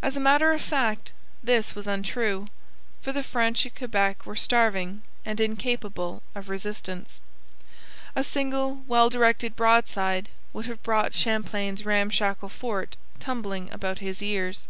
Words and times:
As 0.00 0.16
a 0.16 0.20
matter 0.20 0.52
of 0.52 0.62
fact 0.62 1.12
this 1.42 1.74
was 1.74 1.88
untrue, 1.88 2.46
for 3.02 3.10
the 3.10 3.24
French 3.24 3.66
at 3.66 3.74
Quebec 3.74 4.24
were 4.24 4.36
starving 4.36 5.02
and 5.24 5.40
incapable 5.40 6.22
of 6.36 6.48
resistance. 6.48 7.18
A 8.14 8.22
single 8.22 8.84
well 8.86 9.10
directed 9.10 9.56
broadside 9.56 10.28
would 10.52 10.66
have 10.66 10.84
brought 10.84 11.16
Champlain's 11.16 11.84
ramshackle 11.84 12.50
fort 12.50 12.96
tumbling 13.18 13.68
about 13.72 13.98
his 13.98 14.22
ears. 14.22 14.68